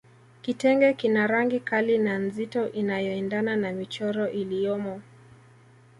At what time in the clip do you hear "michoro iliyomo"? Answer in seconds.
3.71-5.01